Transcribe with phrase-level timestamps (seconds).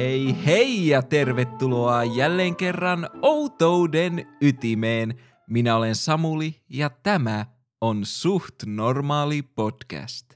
[0.00, 5.20] Hei hei ja tervetuloa jälleen kerran Outouden ytimeen.
[5.46, 7.46] Minä olen Samuli ja tämä
[7.80, 10.34] on Suht Normaali podcast.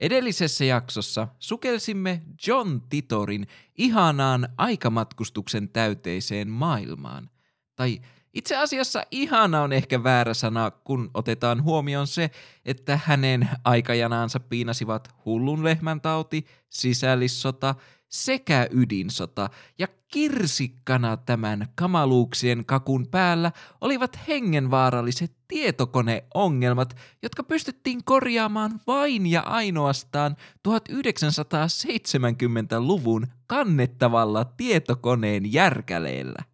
[0.00, 3.46] Edellisessä jaksossa sukelsimme John Titorin
[3.78, 7.30] ihanaan aikamatkustuksen täyteiseen maailmaan.
[7.76, 8.00] Tai
[8.34, 12.30] itse asiassa ihana on ehkä väärä sana, kun otetaan huomioon se,
[12.64, 17.74] että hänen aikajanaansa piinasivat hullun lehmän tauti, sisällissota
[18.08, 29.26] sekä ydinsota, ja kirsikkana tämän kamaluuksien kakun päällä olivat hengenvaaralliset tietokoneongelmat, jotka pystyttiin korjaamaan vain
[29.26, 30.36] ja ainoastaan
[30.68, 36.44] 1970-luvun kannettavalla tietokoneen järkäleellä.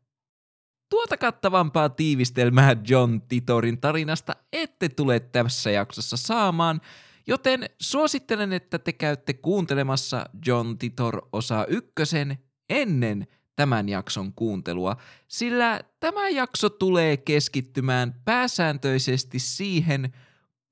[0.90, 6.80] Tuota kattavampaa tiivistelmää John Titorin tarinasta ette tule tässä jaksossa saamaan,
[7.26, 13.26] joten suosittelen, että te käytte kuuntelemassa John Titor osa ykkösen ennen
[13.56, 14.96] tämän jakson kuuntelua,
[15.28, 20.12] sillä tämä jakso tulee keskittymään pääsääntöisesti siihen,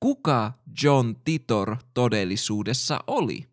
[0.01, 3.47] kuka John Titor todellisuudessa oli.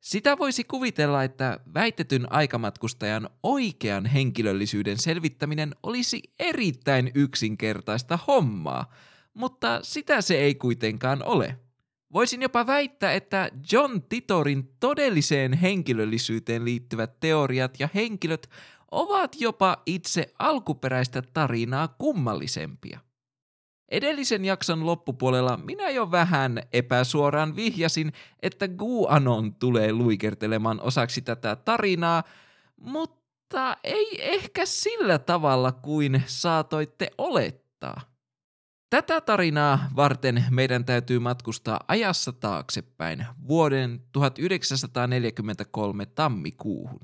[0.00, 8.92] Sitä voisi kuvitella, että väitetyn aikamatkustajan oikean henkilöllisyyden selvittäminen olisi erittäin yksinkertaista hommaa,
[9.34, 11.58] mutta sitä se ei kuitenkaan ole.
[12.14, 18.50] Voisin jopa väittää, että John Titorin todelliseen henkilöllisyyteen liittyvät teoriat ja henkilöt
[18.90, 23.00] ovat jopa itse alkuperäistä tarinaa kummallisempia.
[23.90, 32.22] Edellisen jakson loppupuolella minä jo vähän epäsuoraan vihjasin, että GuAnon tulee luikertelemaan osaksi tätä tarinaa,
[32.76, 38.13] mutta ei ehkä sillä tavalla kuin saatoitte olettaa.
[38.94, 47.00] Tätä tarinaa varten meidän täytyy matkustaa ajassa taaksepäin vuoden 1943 tammikuuhun.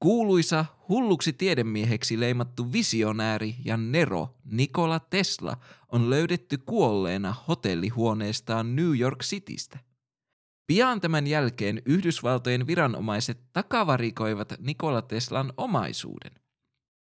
[0.00, 5.56] Kuuluisa hulluksi tiedemieheksi leimattu visionääri ja Nero Nikola Tesla
[5.92, 9.78] on löydetty kuolleena hotellihuoneestaan New York Citystä.
[10.66, 16.32] Pian tämän jälkeen Yhdysvaltojen viranomaiset takavarikoivat Nikola Teslan omaisuuden.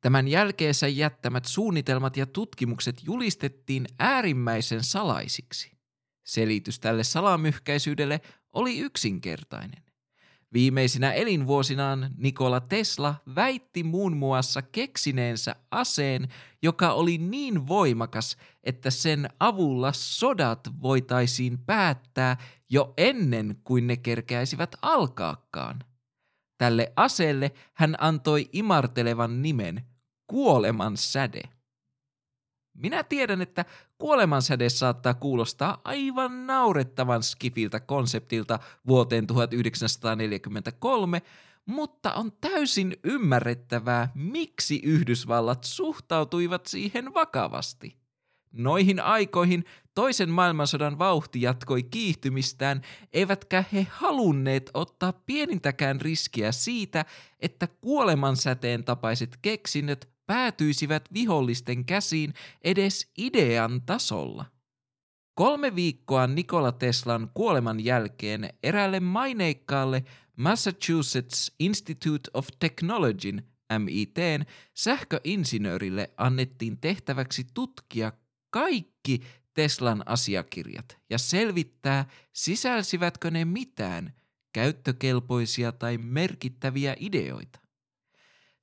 [0.03, 5.72] Tämän jälkeensä jättämät suunnitelmat ja tutkimukset julistettiin äärimmäisen salaisiksi.
[6.24, 8.22] Selitys tälle salamyhkäisyydelle
[8.53, 9.84] oli yksinkertainen.
[10.53, 16.28] Viimeisinä elinvuosinaan Nikola Tesla väitti muun muassa keksineensä aseen,
[16.62, 22.38] joka oli niin voimakas, että sen avulla sodat voitaisiin päättää
[22.69, 25.84] jo ennen kuin ne kerkäisivät alkaakaan.
[26.58, 29.93] Tälle aseelle hän antoi imartelevan nimen
[30.33, 31.41] kuoleman säde.
[32.73, 33.66] Minä tiedän, että
[33.97, 41.21] kuolemansäde saattaa kuulostaa aivan naurettavan skifiltä konseptilta vuoteen 1943,
[41.66, 47.97] mutta on täysin ymmärrettävää, miksi Yhdysvallat suhtautuivat siihen vakavasti.
[48.51, 49.65] Noihin aikoihin
[49.95, 57.05] toisen maailmansodan vauhti jatkoi kiihtymistään, eivätkä he halunneet ottaa pienintäkään riskiä siitä,
[57.39, 64.45] että kuolemansäteen tapaiset keksinnöt päätyisivät vihollisten käsiin edes idean tasolla.
[65.35, 70.03] Kolme viikkoa Nikola Teslan kuoleman jälkeen eräälle maineikkaalle
[70.38, 73.44] Massachusetts Institute of Technologyn
[73.79, 78.12] MITn sähköinsinöörille annettiin tehtäväksi tutkia
[78.50, 79.22] kaikki
[79.53, 84.13] Teslan asiakirjat ja selvittää, sisälsivätkö ne mitään
[84.53, 87.62] käyttökelpoisia tai merkittäviä ideoita.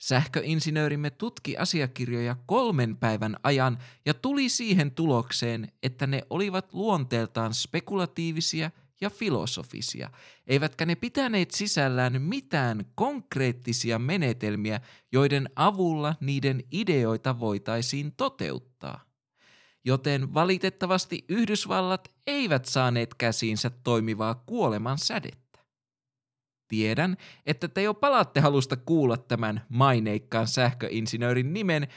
[0.03, 8.71] Sähköinsinöörimme tutki asiakirjoja kolmen päivän ajan ja tuli siihen tulokseen, että ne olivat luonteeltaan spekulatiivisia
[9.01, 10.11] ja filosofisia,
[10.47, 14.81] eivätkä ne pitäneet sisällään mitään konkreettisia menetelmiä,
[15.13, 19.05] joiden avulla niiden ideoita voitaisiin toteuttaa.
[19.85, 25.50] Joten valitettavasti Yhdysvallat eivät saaneet käsiinsä toimivaa kuoleman sädettä.
[26.71, 31.89] Tiedän, että te jo palatte halusta kuulla tämän maineikkaan sähköinsinöörin nimen,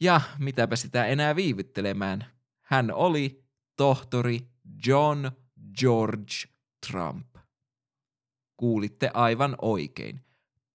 [0.00, 2.24] ja mitäpä sitä enää viivyttelemään.
[2.62, 3.44] Hän oli
[3.76, 4.40] tohtori
[4.86, 5.30] John
[5.80, 6.34] George
[6.90, 7.36] Trump.
[8.56, 10.20] Kuulitte aivan oikein.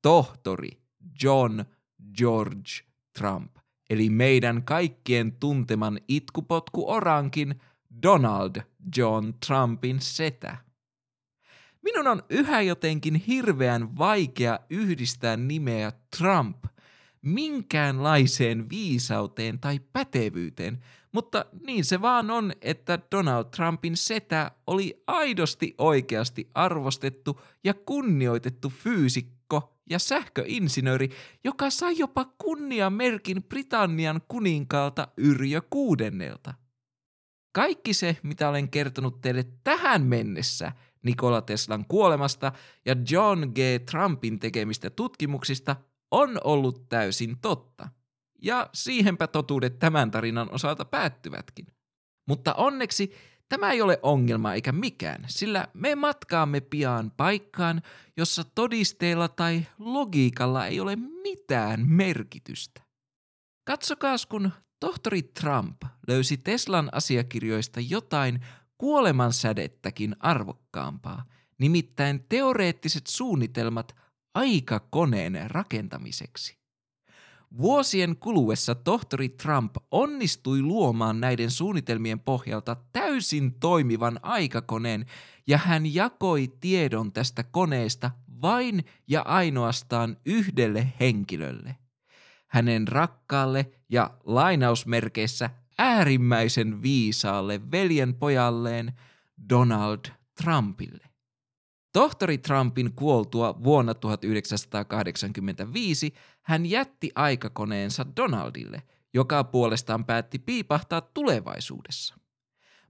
[0.02, 0.70] Tohtori
[1.24, 1.66] John
[2.18, 2.72] George
[3.18, 3.58] Trump,
[3.90, 7.62] eli meidän kaikkien tunteman itkupotku orankin
[8.04, 8.62] Donald
[8.98, 10.67] John Trumpin setä.
[11.88, 16.66] Minun on yhä jotenkin hirveän vaikea yhdistää nimeä Trump
[17.22, 25.76] minkäänlaiseen viisauteen tai pätevyyteen, mutta niin se vaan on, että Donald Trumpin setä oli aidosti
[25.78, 31.10] oikeasti arvostettu ja kunnioitettu fyysikko ja sähköinsinööri,
[31.44, 36.54] joka sai jopa kunniamerkin Britannian kuninkaalta Yrjö kuudennelta.
[37.52, 40.72] Kaikki se, mitä olen kertonut teille tähän mennessä
[41.08, 42.52] Nikola Teslan kuolemasta
[42.86, 43.58] ja John G.
[43.92, 45.76] Trumpin tekemistä tutkimuksista,
[46.12, 47.90] on ollut täysin totta.
[48.42, 51.68] Ja siihenpä totuudet tämän tarinan osalta päättyvätkin.
[52.28, 53.14] Mutta onneksi
[53.50, 57.82] Tämä ei ole ongelma eikä mikään, sillä me matkaamme pian paikkaan,
[58.18, 62.82] jossa todisteilla tai logiikalla ei ole mitään merkitystä.
[63.68, 68.46] Katsokaas, kun tohtori Trump löysi Teslan asiakirjoista jotain
[68.78, 71.26] kuolemansädettäkin arvokkaampaa,
[71.58, 73.96] nimittäin teoreettiset suunnitelmat
[74.34, 76.58] aikakoneen rakentamiseksi.
[77.58, 85.06] Vuosien kuluessa tohtori Trump onnistui luomaan näiden suunnitelmien pohjalta täysin toimivan aikakoneen
[85.48, 91.76] ja hän jakoi tiedon tästä koneesta vain ja ainoastaan yhdelle henkilölle.
[92.48, 98.94] Hänen rakkaalle ja lainausmerkeissä äärimmäisen viisaalle veljenpojalleen
[99.50, 100.00] Donald
[100.44, 101.08] Trumpille.
[101.94, 108.84] Tohtori Trumpin kuoltua vuonna 1985 hän jätti aikakoneensa Donaldille,
[109.14, 112.16] joka puolestaan päätti piipahtaa tulevaisuudessa.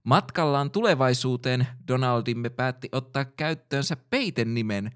[0.04, 4.90] Matkallaan tulevaisuuteen Donaldimme päätti ottaa käyttöönsä peiten nimen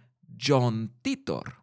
[0.48, 1.50] John Titor–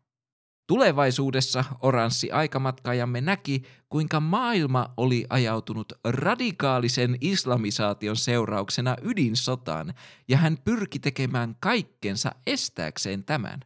[0.69, 9.93] Tulevaisuudessa oranssi aikamatkaajamme näki, kuinka maailma oli ajautunut radikaalisen islamisaation seurauksena ydinsotaan,
[10.27, 13.59] ja hän pyrki tekemään kaikkensa estääkseen tämän.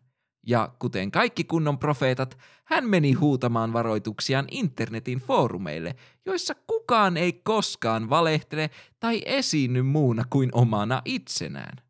[0.48, 5.96] Ja kuten kaikki kunnon profeetat, hän meni huutamaan varoituksiaan internetin foorumeille,
[6.26, 11.83] joissa kukaan ei koskaan valehtele tai esiinny muuna kuin omana itsenään.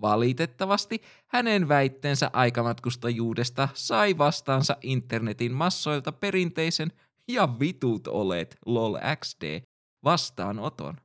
[0.00, 6.92] Valitettavasti hänen väitteensä aikamatkustajuudesta sai vastaansa internetin massoilta perinteisen
[7.28, 9.60] ja vitut olet lol xd
[10.04, 10.96] vastaanoton.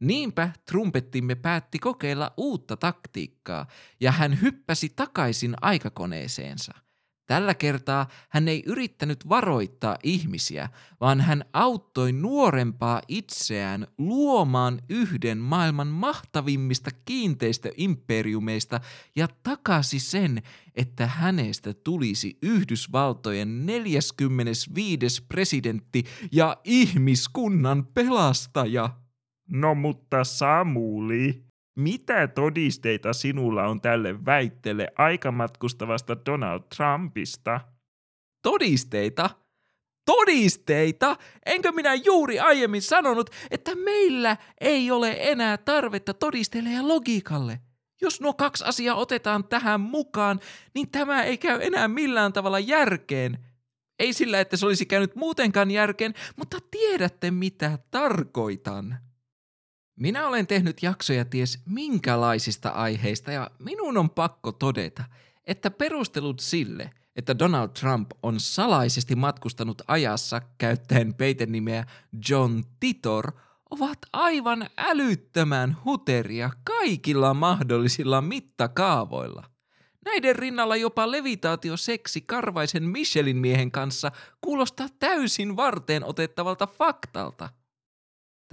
[0.00, 3.66] Niinpä trumpettimme päätti kokeilla uutta taktiikkaa
[4.00, 6.72] ja hän hyppäsi takaisin aikakoneeseensa–
[7.26, 10.68] Tällä kertaa hän ei yrittänyt varoittaa ihmisiä,
[11.00, 18.80] vaan hän auttoi nuorempaa itseään luomaan yhden maailman mahtavimmista kiinteistöimperiumeista
[19.16, 20.42] ja takasi sen,
[20.74, 25.24] että hänestä tulisi Yhdysvaltojen 45.
[25.28, 28.90] presidentti ja ihmiskunnan pelastaja.
[29.48, 37.60] No mutta Samuli, mitä todisteita sinulla on tälle väitteelle aikamatkustavasta Donald Trumpista?
[38.42, 39.30] Todisteita?
[40.06, 41.16] Todisteita?
[41.46, 47.60] Enkö minä juuri aiemmin sanonut, että meillä ei ole enää tarvetta todisteelle ja logiikalle?
[48.00, 50.40] Jos nuo kaksi asiaa otetaan tähän mukaan,
[50.74, 53.38] niin tämä ei käy enää millään tavalla järkeen.
[53.98, 58.98] Ei sillä, että se olisi käynyt muutenkaan järkeen, mutta tiedätte mitä tarkoitan.
[59.96, 65.04] Minä olen tehnyt jaksoja ties minkälaisista aiheista ja minun on pakko todeta,
[65.44, 71.84] että perustelut sille, että Donald Trump on salaisesti matkustanut ajassa käyttäen peitenimeä
[72.28, 73.32] John Titor,
[73.70, 79.44] ovat aivan älyttömän huteria kaikilla mahdollisilla mittakaavoilla.
[80.04, 87.48] Näiden rinnalla jopa levitaatioseksi karvaisen Michelin miehen kanssa kuulostaa täysin varteen otettavalta faktalta–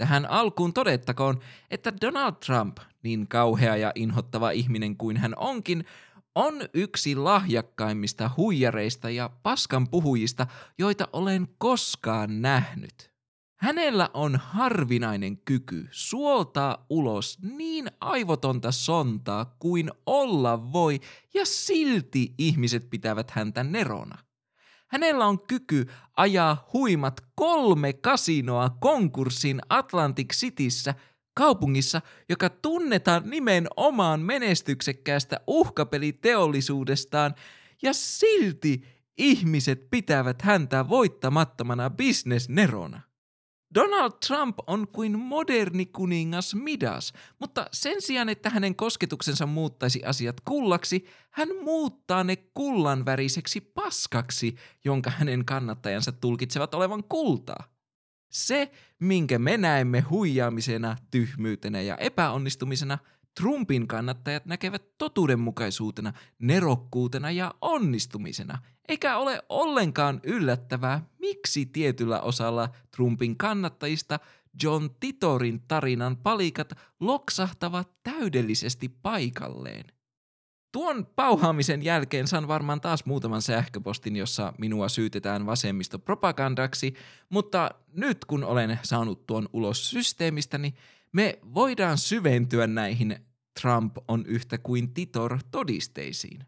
[0.00, 1.40] Tähän alkuun todettakoon,
[1.70, 5.84] että Donald Trump, niin kauhea ja inhottava ihminen kuin hän onkin,
[6.34, 10.46] on yksi lahjakkaimmista huijareista ja paskan puhujista,
[10.78, 13.10] joita olen koskaan nähnyt.
[13.56, 21.00] Hänellä on harvinainen kyky suoltaa ulos niin aivotonta sontaa kuin olla voi,
[21.34, 24.18] ja silti ihmiset pitävät häntä nerona.
[24.90, 30.94] Hänellä on kyky ajaa huimat kolme kasinoa konkurssin Atlantic Cityssä,
[31.34, 37.34] kaupungissa, joka tunnetaan nimenomaan menestyksekkäästä uhkapeliteollisuudestaan,
[37.82, 38.82] ja silti
[39.18, 43.09] ihmiset pitävät häntä voittamattomana bisnesnerona.
[43.74, 50.40] Donald Trump on kuin moderni kuningas Midas, mutta sen sijaan, että hänen kosketuksensa muuttaisi asiat
[50.40, 57.64] kullaksi, hän muuttaa ne kullanväriseksi paskaksi, jonka hänen kannattajansa tulkitsevat olevan kultaa.
[58.30, 62.98] Se, minkä me näemme huijaamisena, tyhmyytenä ja epäonnistumisena,
[63.40, 73.36] Trumpin kannattajat näkevät totuudenmukaisuutena, nerokkuutena ja onnistumisena, eikä ole ollenkaan yllättävää, miksi tietyllä osalla Trumpin
[73.36, 74.18] kannattajista
[74.62, 79.84] John Titorin tarinan palikat loksahtavat täydellisesti paikalleen.
[80.72, 86.94] Tuon pauhaamisen jälkeen saan varmaan taas muutaman sähköpostin, jossa minua syytetään vasemmistopropagandaksi,
[87.28, 90.74] mutta nyt kun olen saanut tuon ulos systeemistäni,
[91.12, 93.29] me voidaan syventyä näihin
[93.60, 96.46] Trump on yhtä kuin Titor todisteisiin.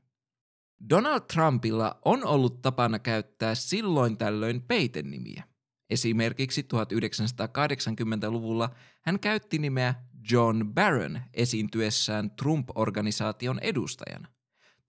[0.90, 5.44] Donald Trumpilla on ollut tapana käyttää silloin tällöin peitennimiä.
[5.90, 9.94] Esimerkiksi 1980-luvulla hän käytti nimeä
[10.30, 14.28] John Barron esiintyessään Trump-organisaation edustajana.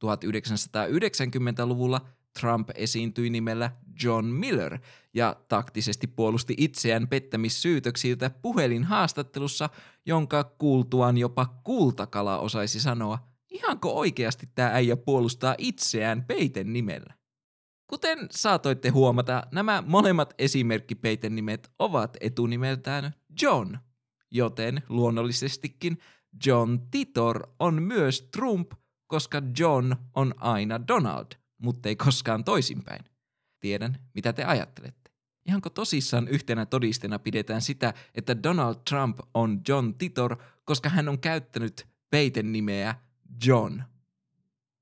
[0.05, 2.07] 1990-luvulla
[2.39, 3.71] Trump esiintyi nimellä
[4.03, 4.79] John Miller
[5.13, 9.69] ja taktisesti puolusti itseään pettämissyytöksiltä puhelinhaastattelussa,
[10.05, 17.13] jonka kuultuaan jopa kultakala osaisi sanoa, ihanko oikeasti tämä äijä puolustaa itseään peiten nimellä.
[17.87, 23.77] Kuten saatoitte huomata, nämä molemmat esimerkkipeiten nimet ovat etunimeltään John,
[24.31, 25.97] joten luonnollisestikin
[26.45, 28.71] John Titor on myös Trump,
[29.07, 31.25] koska John on aina Donald,
[31.63, 33.05] mutta ei koskaan toisinpäin.
[33.59, 35.11] Tiedän, mitä te ajattelette.
[35.45, 41.19] Ihanko tosissaan yhtenä todisteena pidetään sitä, että Donald Trump on John Titor, koska hän on
[41.19, 42.95] käyttänyt peiten nimeä
[43.45, 43.81] John?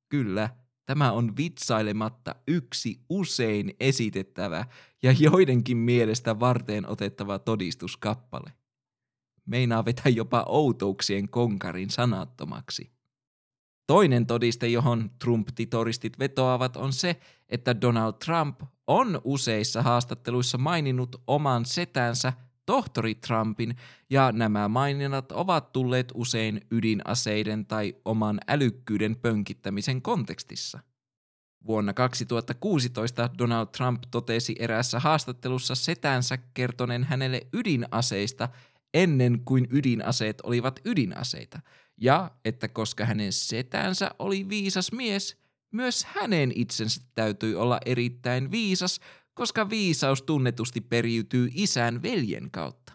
[0.09, 0.49] Kyllä,
[0.91, 4.65] Tämä on vitsailematta yksi usein esitettävä
[5.03, 8.53] ja joidenkin mielestä varteen otettava todistuskappale.
[9.45, 12.91] Meinaa vetää jopa outouksien konkarin sanattomaksi.
[13.87, 17.19] Toinen todiste, johon Trump-titoristit vetoavat, on se,
[17.49, 22.33] että Donald Trump on useissa haastatteluissa maininnut oman setänsä
[22.65, 23.75] tohtori Trumpin,
[24.09, 30.79] ja nämä maininnat ovat tulleet usein ydinaseiden tai oman älykkyyden pönkittämisen kontekstissa.
[31.67, 38.49] Vuonna 2016 Donald Trump totesi eräässä haastattelussa setänsä kertoneen hänelle ydinaseista
[38.93, 41.59] ennen kuin ydinaseet olivat ydinaseita,
[42.01, 45.37] ja että koska hänen setänsä oli viisas mies,
[45.71, 48.99] myös hänen itsensä täytyi olla erittäin viisas,
[49.33, 52.93] koska viisaus tunnetusti periytyy isän veljen kautta.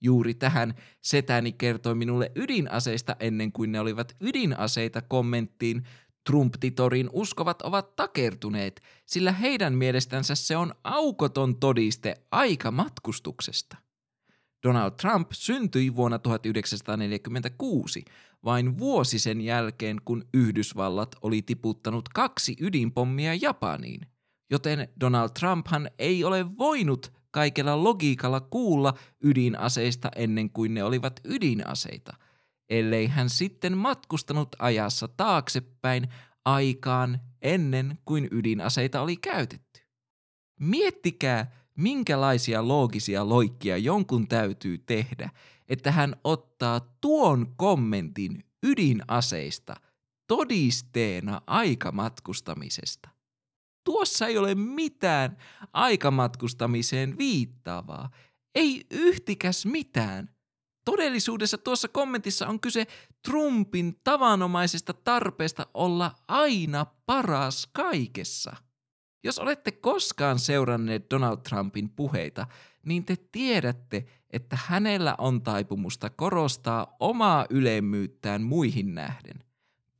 [0.00, 5.82] Juuri tähän setäni kertoi minulle ydinaseista ennen kuin ne olivat ydinaseita kommenttiin
[6.30, 13.76] Trump-titorin uskovat ovat takertuneet, sillä heidän mielestänsä se on aukoton todiste aikamatkustuksesta.
[14.62, 18.04] Donald Trump syntyi vuonna 1946,
[18.44, 24.12] vain vuosi sen jälkeen, kun Yhdysvallat oli tiputtanut kaksi ydinpommia Japaniin
[24.52, 32.16] joten Donald Trumphan ei ole voinut kaikella logiikalla kuulla ydinaseista ennen kuin ne olivat ydinaseita,
[32.70, 36.08] ellei hän sitten matkustanut ajassa taaksepäin
[36.44, 39.80] aikaan ennen kuin ydinaseita oli käytetty.
[40.60, 45.30] Miettikää, minkälaisia loogisia loikkia jonkun täytyy tehdä,
[45.68, 49.76] että hän ottaa tuon kommentin ydinaseista
[50.26, 53.08] todisteena aikamatkustamisesta.
[53.84, 55.36] Tuossa ei ole mitään
[55.72, 58.10] aikamatkustamiseen viittaavaa.
[58.54, 60.28] Ei yhtikäs mitään.
[60.84, 62.86] Todellisuudessa tuossa kommentissa on kyse
[63.22, 68.56] Trumpin tavanomaisesta tarpeesta olla aina paras kaikessa.
[69.24, 72.46] Jos olette koskaan seuranneet Donald Trumpin puheita,
[72.86, 79.44] niin te tiedätte, että hänellä on taipumusta korostaa omaa ylemmyyttään muihin nähden–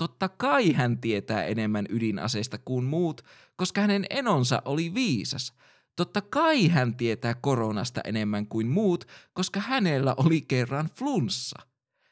[0.03, 3.23] Totta kai hän tietää enemmän ydinaseista kuin muut,
[3.57, 5.53] koska hänen enonsa oli viisas.
[5.97, 11.63] Totta kai hän tietää koronasta enemmän kuin muut, koska hänellä oli kerran flunssa.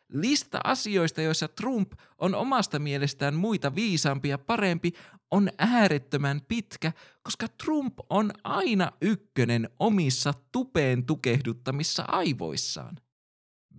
[0.09, 4.93] Lista asioista, joissa Trump on omasta mielestään muita viisaampi ja parempi,
[5.31, 12.97] on äärettömän pitkä, koska Trump on aina ykkönen omissa tupeen tukehduttamissa aivoissaan.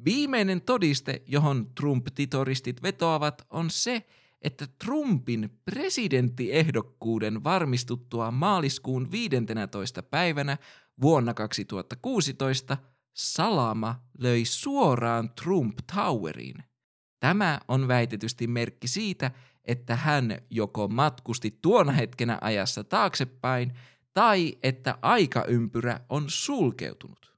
[0.05, 4.07] Viimeinen todiste, johon Trump-titoristit vetoavat, on se,
[4.41, 10.03] että Trumpin presidenttiehdokkuuden varmistuttua maaliskuun 15.
[10.03, 10.57] päivänä
[11.01, 12.77] vuonna 2016
[13.13, 16.63] salama löi suoraan Trump Toweriin.
[17.19, 19.31] Tämä on väitetysti merkki siitä,
[19.65, 23.73] että hän joko matkusti tuona hetkenä ajassa taaksepäin
[24.13, 27.31] tai että aikaympyrä on sulkeutunut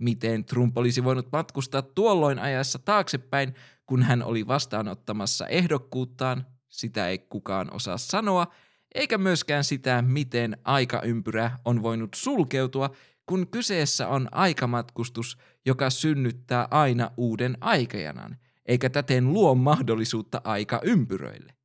[0.00, 3.54] miten Trump olisi voinut matkustaa tuolloin ajassa taaksepäin,
[3.86, 8.46] kun hän oli vastaanottamassa ehdokkuuttaan, sitä ei kukaan osaa sanoa,
[8.94, 12.90] eikä myöskään sitä, miten aikaympyrä on voinut sulkeutua,
[13.26, 18.36] kun kyseessä on aikamatkustus, joka synnyttää aina uuden aikajanan,
[18.66, 21.59] eikä täten luo mahdollisuutta aikaympyröille.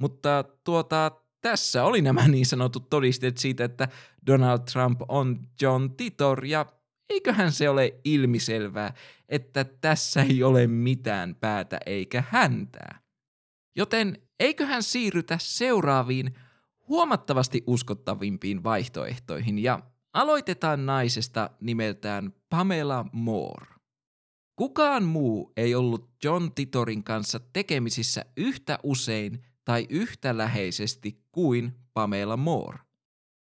[0.00, 3.88] Mutta tuota, tässä oli nämä niin sanotut todisteet siitä, että
[4.26, 6.66] Donald Trump on John Titor ja
[7.10, 8.94] Eiköhän se ole ilmiselvää,
[9.28, 13.00] että tässä ei ole mitään päätä eikä häntää.
[13.76, 16.34] Joten eiköhän siirrytä seuraaviin
[16.88, 23.66] huomattavasti uskottavimpiin vaihtoehtoihin ja aloitetaan naisesta nimeltään Pamela Moore.
[24.56, 32.36] Kukaan muu ei ollut John Titorin kanssa tekemisissä yhtä usein tai yhtä läheisesti kuin Pamela
[32.36, 32.78] Moore.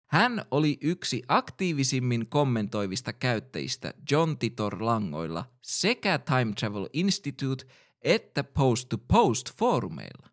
[0.10, 7.65] Hän oli yksi aktiivisimmin kommentoivista käyttäjistä John Titor-langoilla sekä Time Travel Institute
[8.01, 10.29] että Post to Post foorumeilla.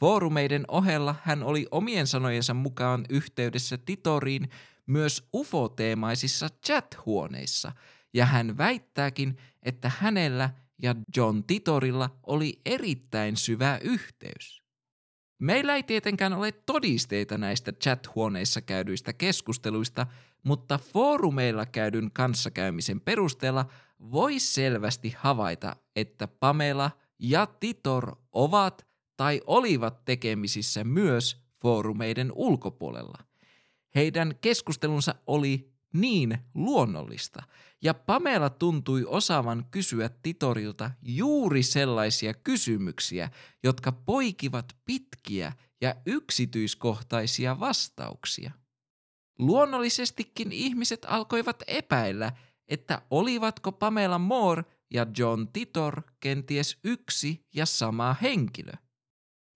[0.00, 4.48] Foorumeiden ohella hän oli omien sanojensa mukaan yhteydessä Titoriin
[4.86, 7.72] myös UFO-teemaisissa chat-huoneissa,
[8.14, 10.50] ja hän väittääkin, että hänellä
[10.82, 14.62] ja John Titorilla oli erittäin syvä yhteys.
[15.40, 20.06] Meillä ei tietenkään ole todisteita näistä chat-huoneissa käydyistä keskusteluista,
[20.42, 23.66] mutta foorumeilla käydyn kanssakäymisen perusteella
[24.00, 33.18] voi selvästi havaita, että Pamela ja Titor ovat tai olivat tekemisissä myös foorumeiden ulkopuolella.
[33.94, 37.42] Heidän keskustelunsa oli niin luonnollista,
[37.82, 43.30] ja Pamela tuntui osaavan kysyä Titorilta juuri sellaisia kysymyksiä,
[43.62, 48.52] jotka poikivat pitkiä ja yksityiskohtaisia vastauksia.
[49.38, 52.32] Luonnollisestikin ihmiset alkoivat epäillä,
[52.68, 58.72] että olivatko Pamela Moore ja John Titor kenties yksi ja sama henkilö.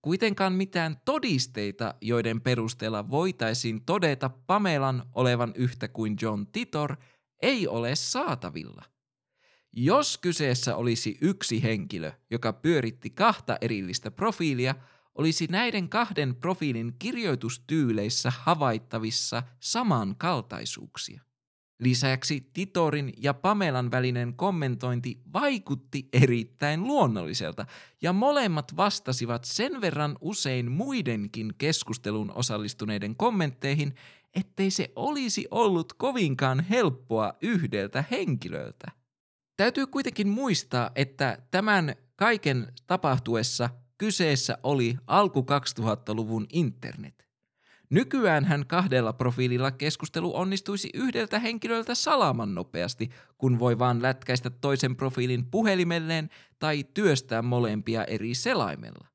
[0.04, 6.96] Kuitenkaan mitään todisteita, joiden perusteella voitaisiin todeta Pamelan olevan yhtä kuin John Titor,
[7.42, 8.82] ei ole saatavilla.
[9.72, 14.74] Jos kyseessä olisi yksi henkilö, joka pyöritti kahta erillistä profiilia,
[15.14, 21.20] olisi näiden kahden profiilin kirjoitustyyleissä havaittavissa samankaltaisuuksia.
[21.80, 27.66] Lisäksi Titorin ja Pamelan välinen kommentointi vaikutti erittäin luonnolliselta,
[28.02, 33.94] ja molemmat vastasivat sen verran usein muidenkin keskustelun osallistuneiden kommentteihin,
[34.34, 38.90] ettei se olisi ollut kovinkaan helppoa yhdeltä henkilöltä.
[39.56, 45.46] Täytyy kuitenkin muistaa, että tämän kaiken tapahtuessa kyseessä oli alku
[45.80, 47.23] 2000-luvun internet.
[47.94, 54.96] Nykyään hän kahdella profiililla keskustelu onnistuisi yhdeltä henkilöltä salaman nopeasti, kun voi vaan lätkäistä toisen
[54.96, 59.08] profiilin puhelimelleen tai työstää molempia eri selaimella.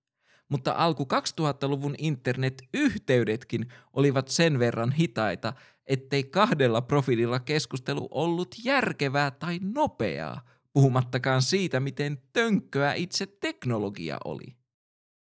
[0.50, 5.54] Mutta alku 2000-luvun internet-yhteydetkin olivat sen verran hitaita,
[5.88, 10.42] ettei kahdella profiililla keskustelu ollut järkevää tai nopeaa,
[10.74, 14.59] puhumattakaan siitä, miten tönkköä itse teknologia oli.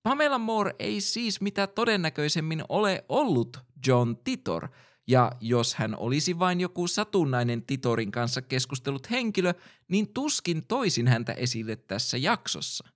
[0.02, 4.68] Pamela Moore ei siis mitä todennäköisemmin ole ollut John Titor,
[5.06, 9.54] ja jos hän olisi vain joku satunnainen Titorin kanssa keskustellut henkilö,
[9.88, 12.88] niin tuskin toisin häntä esille tässä jaksossa.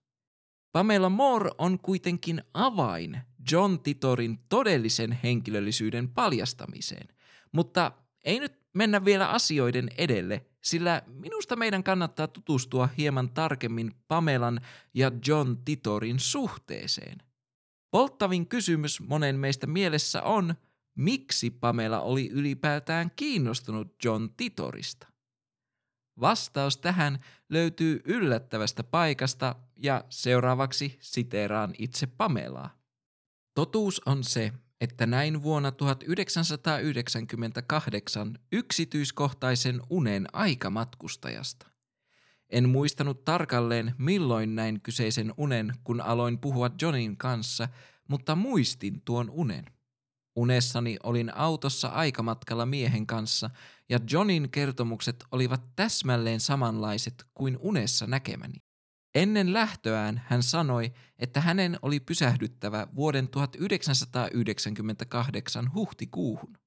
[0.72, 7.08] Pamela Moore on kuitenkin avain John Titorin todellisen henkilöllisyyden paljastamiseen,
[7.52, 7.92] mutta
[8.24, 14.60] ei nyt mennä vielä asioiden edelle, sillä minusta meidän kannattaa tutustua hieman tarkemmin Pamelan
[14.94, 17.22] ja John Titorin suhteeseen.
[17.90, 20.54] Polttavin kysymys monen meistä mielessä on,
[20.94, 25.06] miksi Pamela oli ylipäätään kiinnostunut John Titorista.
[26.20, 32.78] Vastaus tähän löytyy yllättävästä paikasta ja seuraavaksi siteeraan itse Pamelaa.
[33.54, 41.66] Totuus on se, että näin vuonna 1998 yksityiskohtaisen unen aikamatkustajasta.
[42.50, 47.68] En muistanut tarkalleen, milloin näin kyseisen unen, kun aloin puhua Johnin kanssa,
[48.08, 49.64] mutta muistin tuon unen.
[50.36, 53.50] Unessani olin autossa aikamatkalla miehen kanssa,
[53.88, 58.62] ja Johnin kertomukset olivat täsmälleen samanlaiset kuin unessa näkemäni.
[59.14, 66.58] Ennen lähtöään hän sanoi, että hänen oli pysähdyttävä vuoden 1998 huhtikuuhun.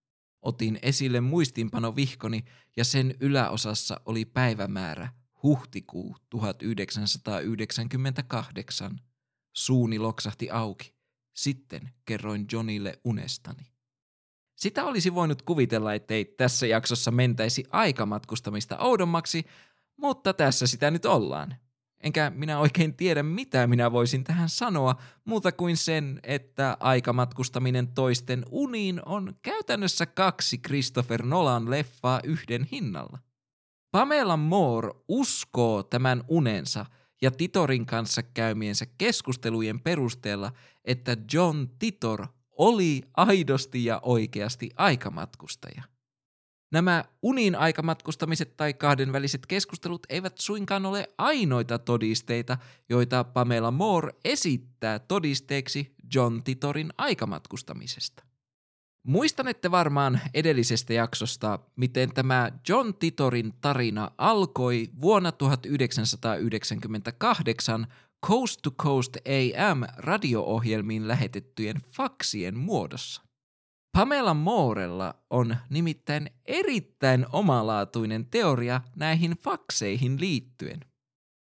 [0.41, 2.45] Otin esille muistinpanovihkoni
[2.77, 5.09] ja sen yläosassa oli päivämäärä
[5.43, 8.99] huhtikuu 1998.
[9.53, 10.95] Suuni loksahti auki.
[11.33, 13.71] Sitten kerroin Johnille unestani.
[14.55, 19.45] Sitä olisi voinut kuvitella, ettei tässä jaksossa mentäisi aikamatkustamista oudommaksi,
[19.97, 21.55] mutta tässä sitä nyt ollaan
[22.05, 28.45] enkä minä oikein tiedä, mitä minä voisin tähän sanoa, muuta kuin sen, että aikamatkustaminen toisten
[28.51, 33.19] uniin on käytännössä kaksi Christopher Nolan leffaa yhden hinnalla.
[33.91, 36.85] Pamela Moore uskoo tämän unensa
[37.21, 40.51] ja Titorin kanssa käymiensä keskustelujen perusteella,
[40.85, 45.94] että John Titor oli aidosti ja oikeasti aikamatkustaja.
[46.75, 52.57] Nämä unin aikamatkustamiset tai kahdenväliset keskustelut eivät suinkaan ole ainoita todisteita,
[52.89, 58.23] joita Pamela Moore esittää todisteeksi John Titorin aikamatkustamisesta.
[59.03, 67.87] Muistanette varmaan edellisestä jaksosta, miten tämä John Titorin tarina alkoi vuonna 1998
[68.25, 73.24] Coast to Coast AM radio-ohjelmiin lähetettyjen faksien muodossa.
[73.95, 80.79] Pamela Moorella on nimittäin erittäin omalaatuinen teoria näihin fakseihin liittyen.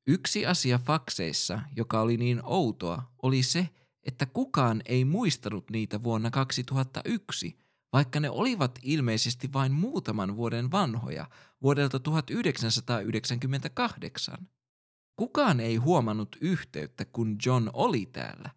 [0.07, 3.69] Yksi asia fakseissa, joka oli niin outoa, oli se,
[4.03, 7.57] että kukaan ei muistanut niitä vuonna 2001,
[7.93, 11.29] vaikka ne olivat ilmeisesti vain muutaman vuoden vanhoja,
[11.61, 14.37] vuodelta 1998.
[15.15, 18.49] Kukaan ei huomannut yhteyttä, kun John oli täällä.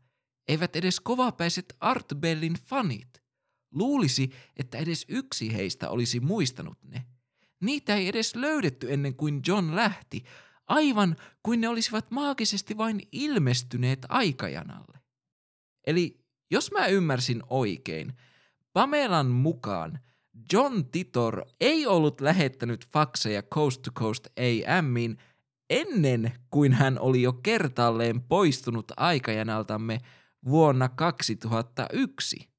[0.48, 3.21] Eivät edes kovapäiset Art Bellin fanit.
[3.72, 7.06] Luulisi, että edes yksi heistä olisi muistanut ne.
[7.60, 10.24] Niitä ei edes löydetty ennen kuin John lähti,
[10.66, 14.98] aivan kuin ne olisivat maagisesti vain ilmestyneet aikajanalle.
[15.86, 16.18] Eli
[16.50, 18.12] jos mä ymmärsin oikein,
[18.72, 19.98] Pamelan mukaan
[20.52, 24.26] John Titor ei ollut lähettänyt fakseja Coast to Coast
[24.78, 25.18] AMin
[25.70, 30.00] ennen kuin hän oli jo kertaalleen poistunut aikajanaltamme
[30.44, 32.51] vuonna 2001.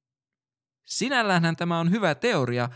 [0.84, 2.68] Sinälläänhän tämä on hyvä teoria,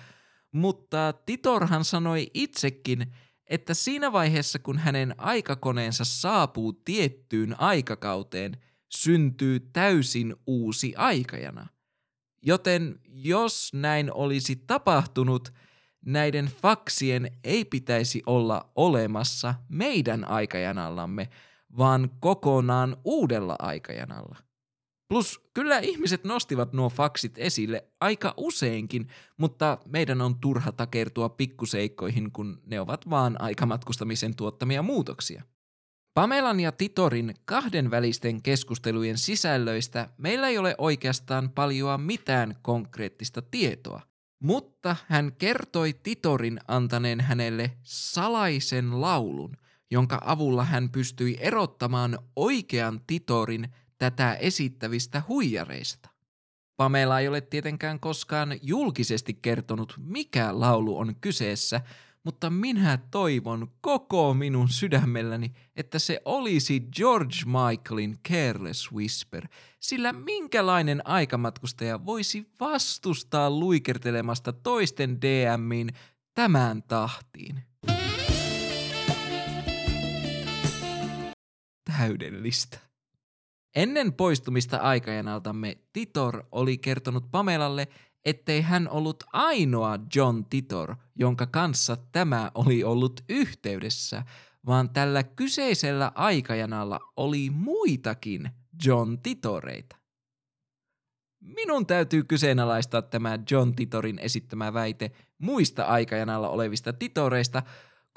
[0.52, 3.14] mutta Titorhan sanoi itsekin,
[3.46, 8.56] että siinä vaiheessa kun hänen aikakoneensa saapuu tiettyyn aikakauteen,
[8.88, 11.66] syntyy täysin uusi aikajana.
[12.42, 15.52] Joten jos näin olisi tapahtunut,
[16.04, 21.28] näiden faksien ei pitäisi olla olemassa meidän aikajanallamme,
[21.78, 24.47] vaan kokonaan uudella aikajanalla.
[25.08, 32.32] Plus kyllä ihmiset nostivat nuo faksit esille aika useinkin, mutta meidän on turha takertua pikkuseikkoihin,
[32.32, 35.42] kun ne ovat vaan aikamatkustamisen tuottamia muutoksia.
[36.14, 44.00] Pamelan ja Titorin kahdenvälisten keskustelujen sisällöistä meillä ei ole oikeastaan paljoa mitään konkreettista tietoa,
[44.42, 49.56] mutta hän kertoi Titorin antaneen hänelle salaisen laulun,
[49.90, 53.68] jonka avulla hän pystyi erottamaan oikean Titorin
[53.98, 56.08] tätä esittävistä huijareista.
[56.76, 61.80] Pamela ei ole tietenkään koskaan julkisesti kertonut, mikä laulu on kyseessä,
[62.24, 69.48] mutta minä toivon koko minun sydämelläni, että se olisi George Michaelin Careless Whisper,
[69.80, 75.88] sillä minkälainen aikamatkustaja voisi vastustaa luikertelemasta toisten DMiin
[76.34, 77.62] tämän tahtiin?
[81.98, 82.87] Täydellistä.
[83.74, 87.88] Ennen poistumista aikajanaltamme Titor oli kertonut Pamelalle,
[88.24, 94.22] ettei hän ollut ainoa John Titor, jonka kanssa tämä oli ollut yhteydessä,
[94.66, 98.50] vaan tällä kyseisellä aikajanalla oli muitakin
[98.84, 99.96] John Titoreita.
[101.40, 107.62] Minun täytyy kyseenalaistaa tämä John Titorin esittämä väite muista aikajanalla olevista titoreista,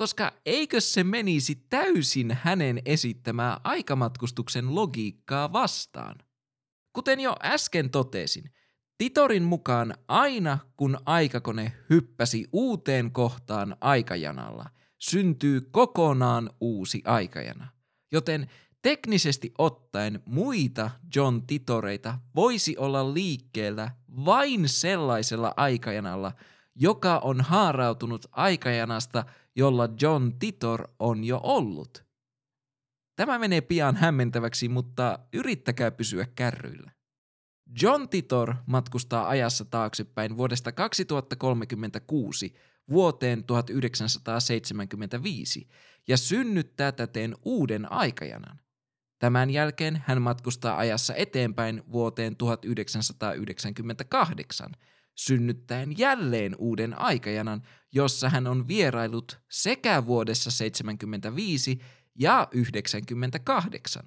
[0.02, 6.16] koska eikö se menisi täysin hänen esittämää aikamatkustuksen logiikkaa vastaan?
[6.94, 8.52] Kuten jo äsken totesin,
[8.98, 14.66] Titorin mukaan aina kun aikakone hyppäsi uuteen kohtaan aikajanalla,
[14.98, 17.68] syntyy kokonaan uusi aikajana.
[18.12, 18.50] Joten
[18.82, 23.92] teknisesti ottaen muita John Titoreita voisi olla liikkeellä
[24.26, 26.32] vain sellaisella aikajanalla,
[26.76, 32.06] joka on haarautunut aikajanasta, jolla John Titor on jo ollut.
[33.16, 36.92] Tämä menee pian hämmentäväksi, mutta yrittäkää pysyä kärryillä.
[37.82, 42.54] John Titor matkustaa ajassa taaksepäin vuodesta 2036
[42.90, 45.68] vuoteen 1975
[46.08, 48.60] ja synnyttää täten uuden aikajanan.
[49.20, 54.72] Tämän jälkeen hän matkustaa ajassa eteenpäin vuoteen 1998,
[55.26, 61.80] synnyttäen jälleen uuden aikajanan, jossa hän on vierailut sekä vuodessa 75
[62.20, 64.04] ja 98.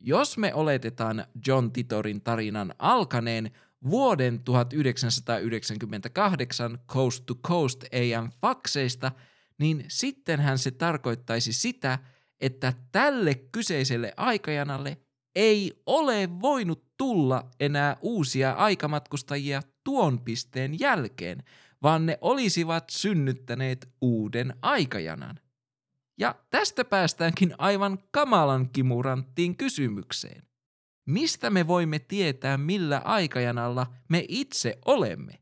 [0.00, 3.50] Jos me oletetaan John Titorin tarinan alkaneen
[3.90, 9.12] vuoden 1998 Coast to Coast AM fakseista,
[9.58, 11.98] niin sittenhän se tarkoittaisi sitä,
[12.40, 14.96] että tälle kyseiselle aikajanalle
[15.34, 21.42] ei ole voinut tulla enää uusia aikamatkustajia tuon pisteen jälkeen,
[21.82, 25.40] vaan ne olisivat synnyttäneet uuden aikajanan.
[26.18, 30.42] Ja tästä päästäänkin aivan kamalan kimuranttiin kysymykseen.
[31.06, 35.38] Mistä me voimme tietää, millä aikajanalla me itse olemme?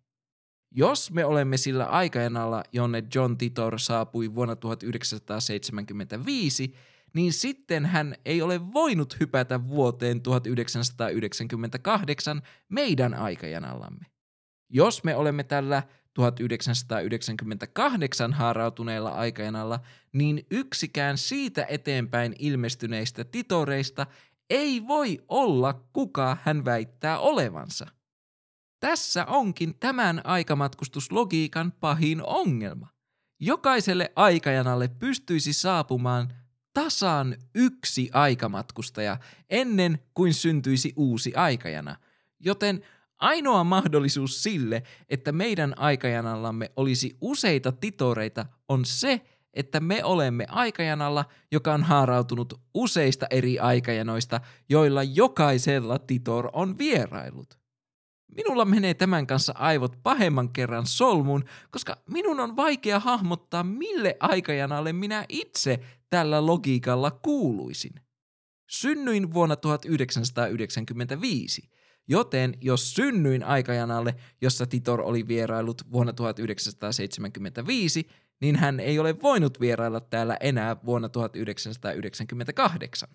[0.76, 6.74] Jos me olemme sillä aikajanalla, jonne John Titor saapui vuonna 1975,
[7.14, 14.13] niin sitten hän ei ole voinut hypätä vuoteen 1998 meidän aikajanallamme.
[14.74, 15.82] Jos me olemme tällä
[16.14, 19.80] 1998 haarautuneella aikajanalla,
[20.12, 24.06] niin yksikään siitä eteenpäin ilmestyneistä titoreista
[24.50, 27.87] ei voi olla kuka hän väittää olevansa.
[28.80, 32.88] Tässä onkin tämän aikamatkustuslogiikan pahin ongelma.
[33.40, 36.32] Jokaiselle aikajanalle pystyisi saapumaan
[36.72, 39.16] tasan yksi aikamatkustaja
[39.50, 41.96] ennen kuin syntyisi uusi aikajana,
[42.40, 42.84] joten
[43.18, 49.20] ainoa mahdollisuus sille, että meidän aikajanallamme olisi useita titoreita, on se,
[49.55, 57.59] että me olemme aikajanalla, joka on haarautunut useista eri aikajanoista, joilla jokaisella titor on vierailut.
[58.37, 64.92] Minulla menee tämän kanssa aivot pahemman kerran solmuun, koska minun on vaikea hahmottaa, mille aikajanalle
[64.92, 67.92] minä itse tällä logiikalla kuuluisin.
[68.70, 71.70] Synnyin vuonna 1995,
[72.09, 78.09] joten jos synnyin aikajanalle, jossa Titor oli vierailut vuonna 1975,
[78.40, 83.09] niin hän ei ole voinut vierailla täällä enää vuonna 1998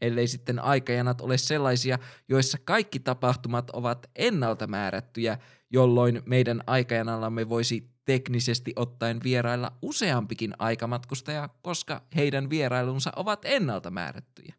[0.00, 5.38] ellei sitten aikajanat ole sellaisia, joissa kaikki tapahtumat ovat ennalta määrättyjä,
[5.70, 14.54] jolloin meidän aikajanallamme voisi teknisesti ottaen vierailla useampikin aikamatkustaja, koska heidän vierailunsa ovat ennalta määrättyjä.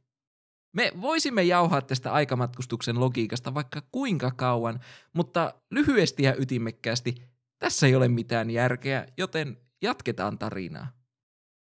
[0.74, 4.80] Me voisimme jauhaa tästä aikamatkustuksen logiikasta vaikka kuinka kauan,
[5.14, 7.16] mutta lyhyesti ja ytimekkäästi
[7.60, 10.88] tässä ei ole mitään järkeä, joten jatketaan tarinaa.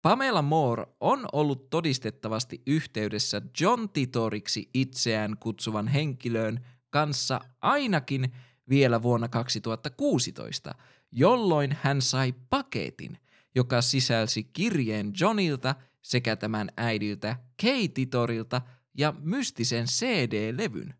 [0.02, 8.32] Pamela Moore on ollut todistettavasti yhteydessä John Titoriksi itseään kutsuvan henkilöön kanssa ainakin
[8.68, 10.74] vielä vuonna 2016,
[11.12, 13.18] jolloin hän sai paketin,
[13.54, 18.62] joka sisälsi kirjeen Johnilta sekä tämän äidiltä Kay Titorilta
[18.98, 20.94] ja mystisen CD-levyn.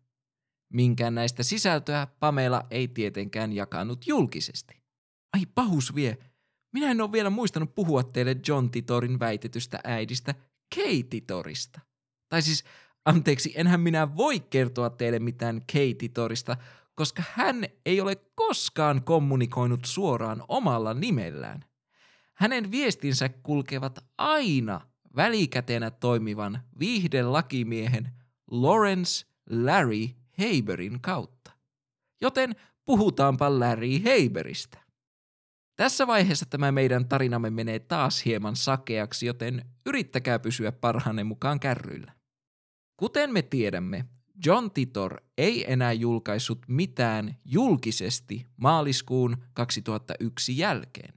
[0.73, 4.81] Minkään näistä sisältöä Pamela ei tietenkään jakanut julkisesti.
[5.33, 6.17] Ai pahus vie,
[6.73, 10.35] minä en ole vielä muistanut puhua teille John Titorin väitetystä äidistä
[10.75, 11.79] Kay Titorista.
[12.29, 12.63] Tai siis,
[13.05, 16.57] anteeksi, enhän minä voi kertoa teille mitään Kay Titorista,
[16.95, 21.65] koska hän ei ole koskaan kommunikoinut suoraan omalla nimellään.
[22.33, 24.81] Hänen viestinsä kulkevat aina
[25.15, 28.11] välikätenä toimivan viihdelakimiehen
[28.51, 31.51] Lawrence Larry Haberin kautta.
[32.21, 34.87] Joten puhutaanpa Larry Haberistä.
[35.75, 42.13] Tässä vaiheessa tämä meidän tarinamme menee taas hieman sakeaksi, joten yrittäkää pysyä parhaanne mukaan kärryillä.
[42.97, 44.05] Kuten me tiedämme,
[44.45, 51.16] John Titor ei enää julkaissut mitään julkisesti maaliskuun 2001 jälkeen.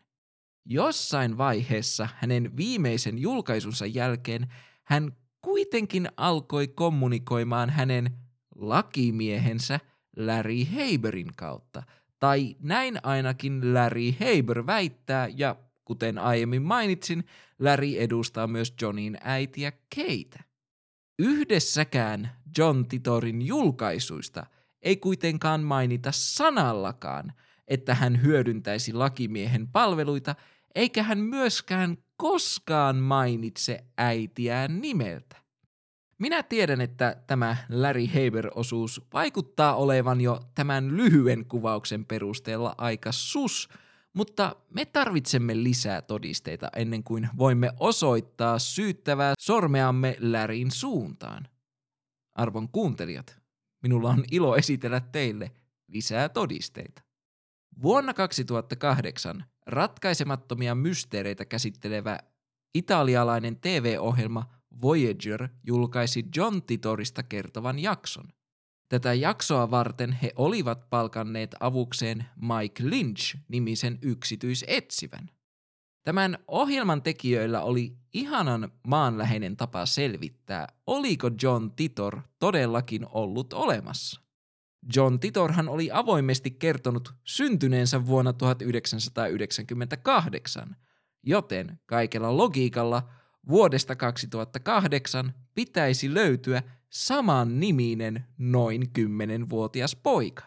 [0.65, 4.53] Jossain vaiheessa hänen viimeisen julkaisunsa jälkeen
[4.85, 8.11] hän kuitenkin alkoi kommunikoimaan hänen
[8.55, 9.81] lakimiehensä
[10.17, 11.83] Larry Haberin kautta–
[12.21, 17.25] tai näin ainakin Larry Haber väittää, ja kuten aiemmin mainitsin,
[17.59, 20.41] Larry edustaa myös Johnin äitiä Keitä.
[21.19, 24.47] Yhdessäkään John Titorin julkaisuista
[24.83, 27.33] ei kuitenkaan mainita sanallakaan,
[27.71, 30.35] että hän hyödyntäisi lakimiehen palveluita,
[30.75, 35.37] eikä hän myöskään koskaan mainitse äitiään nimeltä.
[36.19, 43.69] Minä tiedän, että tämä Larry Haber-osuus vaikuttaa olevan jo tämän lyhyen kuvauksen perusteella aika sus,
[44.13, 51.49] mutta me tarvitsemme lisää todisteita ennen kuin voimme osoittaa syyttävää sormeamme Lärin suuntaan.
[52.35, 53.39] Arvon kuuntelijat,
[53.83, 55.51] minulla on ilo esitellä teille
[55.89, 57.10] lisää todisteita.
[57.83, 62.19] Vuonna 2008 ratkaisemattomia mysteereitä käsittelevä
[62.75, 64.45] italialainen TV-ohjelma–
[64.83, 68.29] Voyager julkaisi John Titorista kertovan jakson.
[68.89, 75.31] Tätä jaksoa varten he olivat palkanneet avukseen Mike Lynch-nimisen yksityisetsivän.
[76.05, 84.21] Tämän ohjelman tekijöillä oli ihanan maanläheinen tapa selvittää, oliko John Titor todellakin ollut olemassa.
[84.97, 90.77] John Titorhan oli avoimesti kertonut syntyneensä vuonna 1998,
[91.23, 93.03] joten kaikella logiikalla–
[93.49, 100.45] vuodesta 2008 pitäisi löytyä saman niminen noin 10-vuotias poika.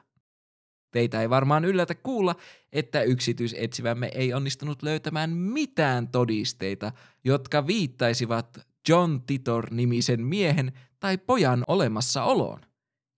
[0.92, 2.36] Teitä ei varmaan yllätä kuulla,
[2.72, 6.92] että yksityisetsivämme ei onnistunut löytämään mitään todisteita,
[7.24, 12.62] jotka viittaisivat John Titor-nimisen miehen tai pojan olemassaoloon.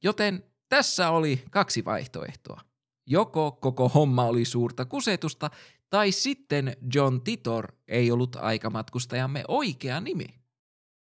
[0.04, 0.43] Joten
[0.76, 2.62] tässä oli kaksi vaihtoehtoa.
[3.08, 5.50] Joko koko homma oli suurta kusetusta
[5.90, 10.26] tai sitten John Titor ei ollut aikamatkustajamme oikea nimi.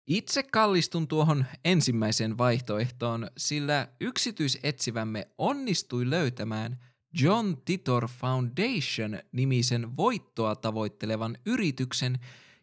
[0.06, 6.78] Itse kallistun tuohon ensimmäiseen vaihtoehtoon, sillä yksityisetsivämme onnistui löytämään
[7.20, 12.18] John Titor Foundation-nimisen voittoa tavoittelevan yrityksen,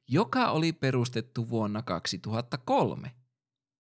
[0.08, 3.23] joka oli perustettu vuonna 2003.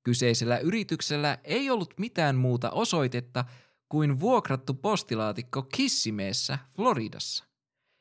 [0.04, 3.46] Kyseisellä yrityksellä ei ollut mitään muuta osoitetta
[3.90, 7.46] kuin vuokrattu postilaatikko Kissimeessä Floridassa.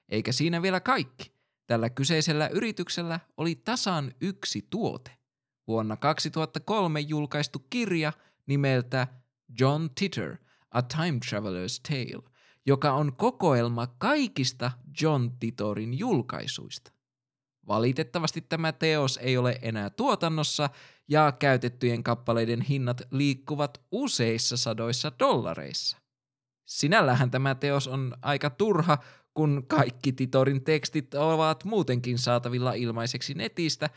[0.09, 1.33] Eikä siinä vielä kaikki.
[1.67, 5.11] Tällä kyseisellä yrityksellä oli tasan yksi tuote.
[5.67, 8.13] Vuonna 2003 julkaistu kirja
[8.47, 9.07] nimeltä
[9.61, 10.37] John Titor,
[10.71, 12.23] A Time Traveler's Tale,
[12.67, 16.93] joka on kokoelma kaikista John Titorin julkaisuista.
[17.69, 20.71] Valitettavasti tämä teos ei ole enää tuotannossa
[21.09, 25.97] ja käytettyjen kappaleiden hinnat liikkuvat useissa sadoissa dollareissa.
[26.65, 28.99] Sinällähän tämä teos on aika turha,
[29.35, 33.91] kun kaikki Titorin tekstit ovat muutenkin saatavilla ilmaiseksi netistä,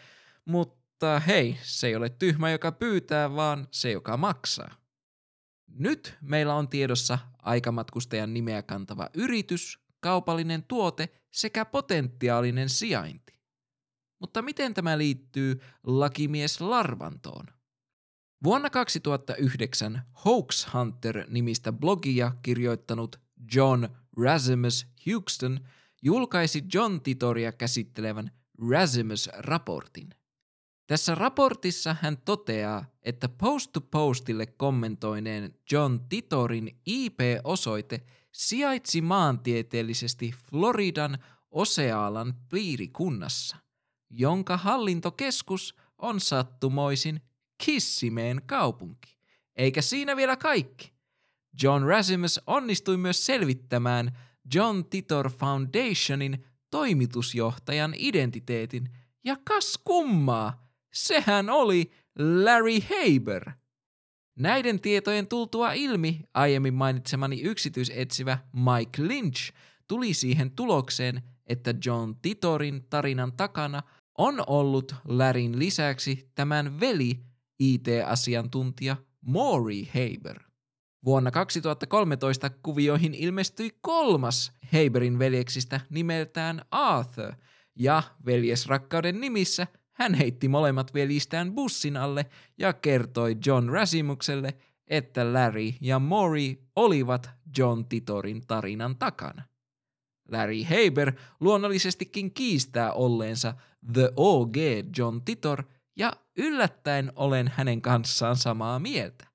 [0.46, 4.76] mutta hei, se ei ole tyhmä, joka pyytää, vaan se, joka maksaa.
[5.68, 13.35] Nyt meillä on tiedossa aikamatkustajan nimeä kantava yritys, kaupallinen tuote sekä potentiaalinen sijainti.
[14.20, 17.46] Mutta miten tämä liittyy lakimies Larvantoon?
[18.44, 23.20] Vuonna 2009 Hoax Hunter-nimistä blogia kirjoittanut
[23.56, 25.60] John Razimus Houston
[26.02, 28.32] julkaisi John Titoria käsittelevän
[28.72, 30.10] Razimus-raportin.
[30.88, 41.18] Tässä raportissa hän toteaa, että Post to Postille kommentoineen John Titorin IP-osoite sijaitsi maantieteellisesti Floridan
[41.52, 43.58] Osealan piirikunnassa,
[44.20, 47.22] jonka hallintokeskus on sattumoisin
[47.64, 49.18] Kissimeen kaupunki.
[49.56, 50.94] Eikä siinä vielä kaikki.
[51.64, 54.18] John Rasimus onnistui myös selvittämään
[54.54, 58.90] John Titor Foundationin toimitusjohtajan identiteetin,
[59.24, 63.52] ja kas kummaa, sehän oli Larry Haber.
[64.40, 69.54] Näiden tietojen tultua ilmi aiemmin mainitsemani yksityisetsivä Mike Lynch
[69.88, 73.84] tuli siihen tulokseen, että John Titorin tarinan takana
[74.18, 77.20] on ollut Larin lisäksi tämän veli
[77.60, 80.40] IT-asiantuntija Maury Haber.
[81.06, 87.34] Vuonna 2013 kuvioihin ilmestyi kolmas Haberin veljeksistä nimeltään Arthur,
[87.76, 92.26] ja veljesrakkauden nimissä hän heitti molemmat veljistään bussin alle
[92.58, 94.54] ja kertoi John Rasimukselle,
[94.88, 99.44] että Larry ja Maury olivat John Titorin tarinan takana.
[100.32, 103.54] Larry Haber luonnollisestikin kiistää olleensa
[103.94, 104.56] The OG
[104.98, 105.64] John Titor
[105.96, 109.28] ja yllättäen olen hänen kanssaan samaa mieltä.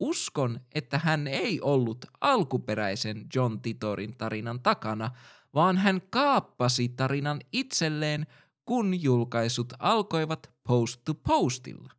[0.00, 5.10] Uskon, että hän ei ollut alkuperäisen John Titorin tarinan takana,
[5.54, 8.26] vaan hän kaappasi tarinan itselleen,
[8.64, 11.92] kun julkaisut alkoivat post to postilla.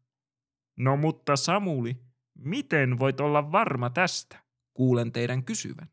[0.78, 1.97] No mutta Samuli,
[2.36, 4.43] miten voit olla varma tästä?
[4.73, 5.89] Kuulen teidän kysyvän.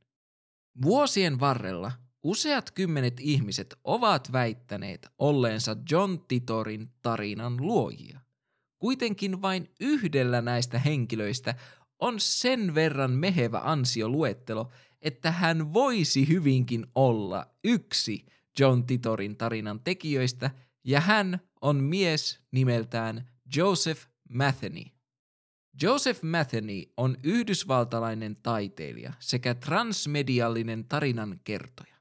[0.82, 8.20] Vuosien varrella useat kymmenet ihmiset ovat väittäneet olleensa John Titorin tarinan luojia.
[8.78, 11.54] Kuitenkin vain yhdellä näistä henkilöistä
[11.98, 14.70] on sen verran mehevä ansioluettelo,
[15.02, 18.26] että hän voisi hyvinkin olla yksi
[18.58, 20.50] John Titorin tarinan tekijöistä,
[20.84, 24.82] ja hän on mies nimeltään Joseph Matheny.
[25.82, 31.99] Joseph Matheny on yhdysvaltalainen taiteilija sekä transmediallinen tarinan kertoja.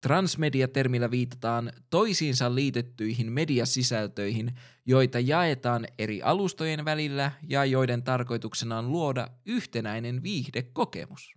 [0.00, 4.52] Transmedia-termillä viitataan toisiinsa liitettyihin mediasisältöihin,
[4.86, 11.34] joita jaetaan eri alustojen välillä ja joiden tarkoituksena on luoda yhtenäinen viihdekokemus.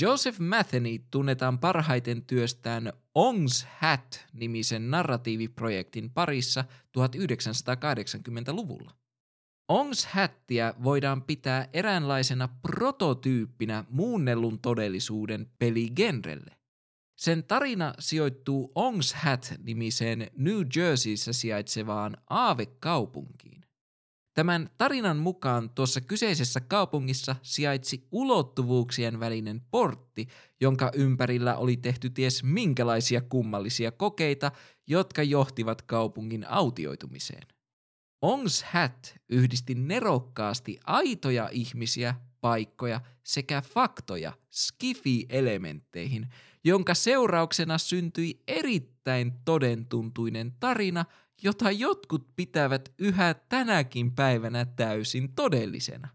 [0.00, 6.64] Joseph Matheny tunnetaan parhaiten työstään Ongs Hat-nimisen narratiiviprojektin parissa
[6.98, 8.92] 1980-luvulla.
[9.68, 16.55] Ongs Hattia voidaan pitää eräänlaisena prototyyppinä muunnellun todellisuuden peligenrelle.
[17.16, 23.62] Sen tarina sijoittuu Ongs Hat-nimiseen New Jerseyssä sijaitsevaan aavekaupunkiin.
[24.34, 30.26] Tämän tarinan mukaan tuossa kyseisessä kaupungissa sijaitsi ulottuvuuksien välinen portti,
[30.60, 34.52] jonka ympärillä oli tehty ties minkälaisia kummallisia kokeita,
[34.86, 37.46] jotka johtivat kaupungin autioitumiseen.
[38.22, 42.14] Ongs Hat yhdisti nerokkaasti aitoja ihmisiä,
[42.46, 46.26] paikkoja sekä faktoja skifi-elementteihin,
[46.64, 51.04] jonka seurauksena syntyi erittäin todentuntuinen tarina,
[51.42, 56.08] jota jotkut pitävät yhä tänäkin päivänä täysin todellisena.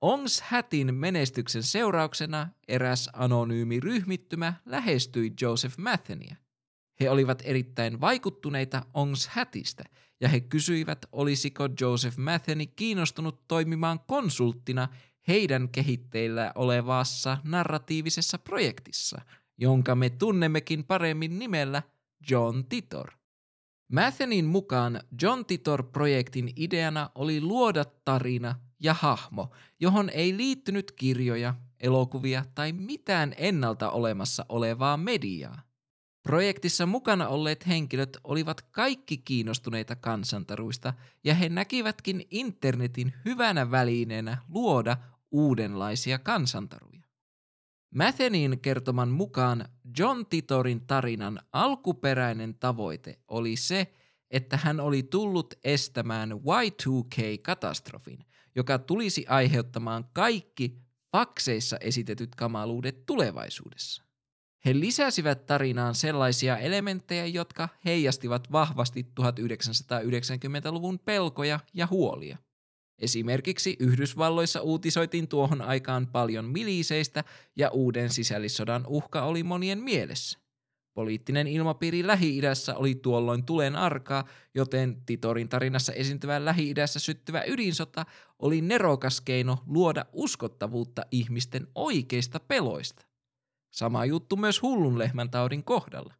[0.00, 6.36] Ongs Hätin menestyksen seurauksena eräs anonyymi ryhmittymä lähestyi Joseph Mathenia.
[7.00, 9.84] He olivat erittäin vaikuttuneita Ongs Hätistä
[10.20, 14.88] ja he kysyivät, olisiko Joseph Matheny kiinnostunut toimimaan konsulttina
[15.28, 19.20] heidän kehitteillä olevassa narratiivisessa projektissa,
[19.58, 21.82] jonka me tunnemmekin paremmin nimellä
[22.30, 23.10] John Titor.
[23.92, 29.50] Mathenin mukaan John Titor-projektin ideana oli luoda tarina ja hahmo,
[29.80, 35.62] johon ei liittynyt kirjoja, elokuvia tai mitään ennalta olemassa olevaa mediaa.
[36.22, 44.96] Projektissa mukana olleet henkilöt olivat kaikki kiinnostuneita kansantaruista ja he näkivätkin internetin hyvänä välineenä luoda
[45.30, 47.02] uudenlaisia kansantaruja.
[47.94, 49.64] Mathenin kertoman mukaan
[49.98, 53.92] John Titorin tarinan alkuperäinen tavoite oli se,
[54.30, 58.24] että hän oli tullut estämään Y2K-katastrofin,
[58.56, 60.78] joka tulisi aiheuttamaan kaikki
[61.12, 64.04] fakseissa esitetyt kamaluudet tulevaisuudessa.
[64.64, 72.38] He lisäsivät tarinaan sellaisia elementtejä, jotka heijastivat vahvasti 1990-luvun pelkoja ja huolia.
[72.98, 77.24] Esimerkiksi Yhdysvalloissa uutisoitiin tuohon aikaan paljon miliseistä
[77.56, 80.38] ja uuden sisällissodan uhka oli monien mielessä.
[80.94, 84.24] Poliittinen ilmapiiri Lähi-idässä oli tuolloin tulen arkaa,
[84.54, 88.06] joten Titorin tarinassa esiintyvä Lähi-idässä syttyvä ydinsota
[88.38, 93.06] oli nerokas keino luoda uskottavuutta ihmisten oikeista peloista.
[93.70, 96.17] Sama juttu myös hullun lehmän taudin kohdalla.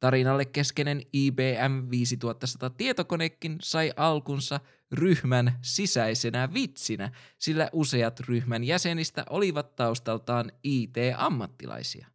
[0.00, 4.60] Tarinalle keskeinen IBM 5100 tietokonekin sai alkunsa
[4.92, 12.06] ryhmän sisäisenä vitsinä, sillä useat ryhmän jäsenistä olivat taustaltaan IT-ammattilaisia.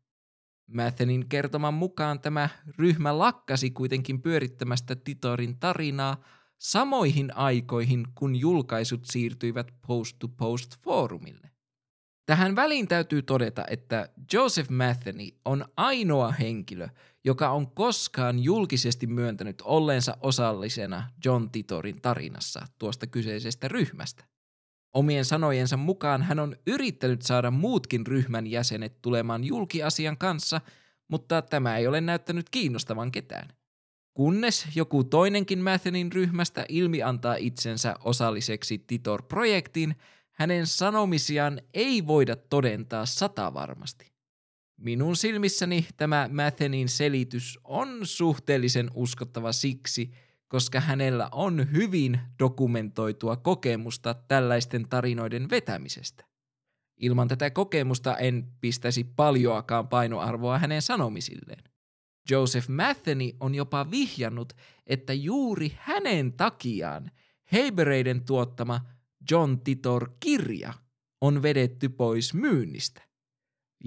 [0.68, 6.24] Mathenin kertoman mukaan tämä ryhmä lakkasi kuitenkin pyörittämästä Titorin tarinaa
[6.58, 11.50] samoihin aikoihin, kun julkaisut siirtyivät post-to-post-foorumille.
[12.26, 16.88] Tähän väliin täytyy todeta, että Joseph Matheny on ainoa henkilö,
[17.26, 24.24] joka on koskaan julkisesti myöntänyt olleensa osallisena John Titorin tarinassa tuosta kyseisestä ryhmästä.
[24.94, 30.62] Omien sanojensa mukaan hän on yrittänyt saada muutkin ryhmän jäsenet tulemaan julkiasian kanssa,
[31.08, 33.48] mutta tämä ei ole näyttänyt kiinnostavan ketään.
[34.14, 39.96] Kunnes joku toinenkin Mathenin ryhmästä ilmi antaa itsensä osalliseksi Titor-projektiin,
[40.32, 44.15] hänen sanomisiaan ei voida todentaa satavarmasti.
[44.78, 50.12] Minun silmissäni tämä Mathenin selitys on suhteellisen uskottava siksi,
[50.48, 56.26] koska hänellä on hyvin dokumentoitua kokemusta tällaisten tarinoiden vetämisestä.
[56.98, 61.64] Ilman tätä kokemusta en pistäisi paljoakaan painoarvoa hänen sanomisilleen.
[62.30, 64.54] Joseph Matheny on jopa vihjannut,
[64.88, 67.12] että juuri hänen takiaan
[67.52, 68.82] Heibereiden tuottama
[69.32, 70.74] John Titor-kirja
[71.22, 73.02] on vedetty pois myynnistä.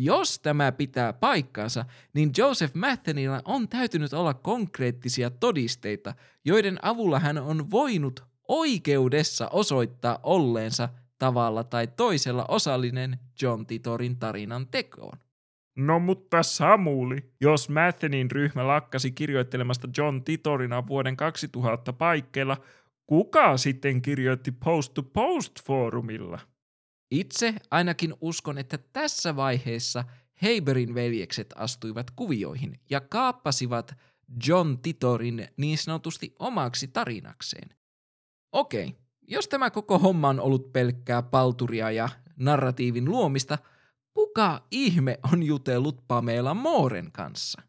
[0.01, 1.85] Jos tämä pitää paikkaansa,
[2.15, 10.19] niin Joseph Mathenilla on täytynyt olla konkreettisia todisteita, joiden avulla hän on voinut oikeudessa osoittaa
[10.23, 10.89] olleensa
[11.19, 15.19] tavalla tai toisella osallinen John Titorin tarinan tekoon.
[15.77, 22.57] No mutta Samuli, jos Mathenin ryhmä lakkasi kirjoittelemasta John Titorina vuoden 2000 paikkeilla,
[23.07, 26.39] kuka sitten kirjoitti Post to Post foorumilla?
[27.11, 30.05] Itse ainakin uskon, että tässä vaiheessa
[30.43, 33.95] Heiberin veljekset astuivat kuvioihin ja kaappasivat
[34.47, 37.69] John Titorin niin sanotusti omaksi tarinakseen.
[38.53, 38.95] Okei,
[39.29, 43.59] jos tämä koko homma on ollut pelkkää palturia ja narratiivin luomista,
[44.15, 47.63] kuka ihme on jutellut Pamela Mooren kanssa?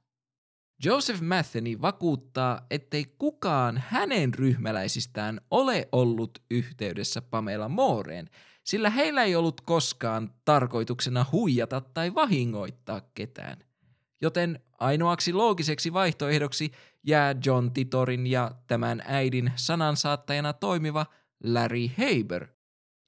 [0.85, 8.29] Joseph Matheny vakuuttaa, ettei kukaan hänen ryhmäläisistään ole ollut yhteydessä Pamela Mooreen–
[8.69, 13.57] sillä heillä ei ollut koskaan tarkoituksena huijata tai vahingoittaa ketään.
[14.21, 16.71] Joten ainoaksi loogiseksi vaihtoehdoksi
[17.03, 21.05] jää John Titorin ja tämän äidin sanansaattajana toimiva
[21.43, 22.47] Larry Haber.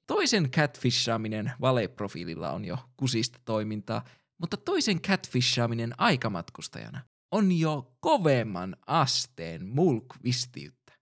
[0.06, 4.04] Toisen catfishaaminen valeprofiililla on jo kusista toimintaa,
[4.38, 7.00] mutta toisen catfishaaminen aikamatkustajana
[7.30, 10.92] on jo kovemman asteen mulkvistiyttä.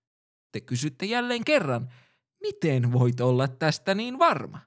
[0.53, 1.89] Te kysytte jälleen kerran,
[2.41, 4.59] Miten voit olla tästä niin varma?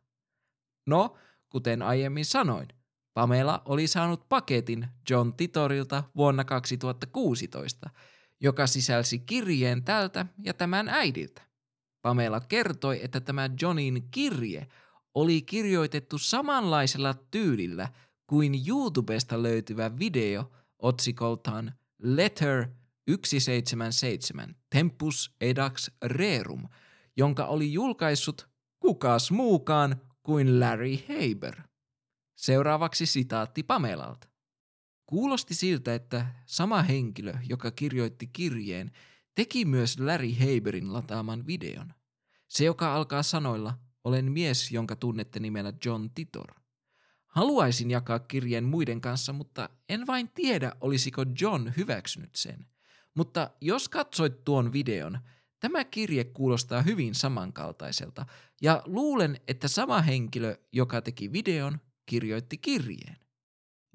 [0.87, 1.17] No,
[1.49, 2.67] kuten aiemmin sanoin,
[3.13, 7.89] Pamela oli saanut paketin John Titorilta vuonna 2016,
[8.41, 11.41] joka sisälsi kirjeen tältä ja tämän äidiltä.
[12.01, 14.67] Pamela kertoi, että tämä Johnin kirje
[15.13, 17.89] oli kirjoitettu samanlaisella tyylillä
[18.27, 22.67] kuin YouTubesta löytyvä video otsikoltaan Letter
[23.09, 26.67] 177 Tempus Edax Rerum–
[27.17, 28.49] jonka oli julkaissut
[28.79, 31.61] kukas muukaan kuin Larry Haber.
[32.35, 34.27] Seuraavaksi sitaatti Pamelalta.
[35.05, 38.91] Kuulosti siltä, että sama henkilö, joka kirjoitti kirjeen,
[39.35, 41.93] teki myös Larry Haberin lataaman videon.
[42.47, 46.53] Se, joka alkaa sanoilla, olen mies, jonka tunnette nimellä John Titor.
[47.27, 52.65] Haluaisin jakaa kirjeen muiden kanssa, mutta en vain tiedä, olisiko John hyväksynyt sen.
[53.15, 55.19] Mutta jos katsoit tuon videon,
[55.63, 58.25] tämä kirje kuulostaa hyvin samankaltaiselta,
[58.61, 63.17] ja luulen, että sama henkilö, joka teki videon, kirjoitti kirjeen.